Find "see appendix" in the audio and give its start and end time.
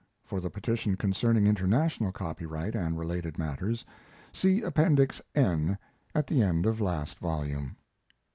4.33-5.21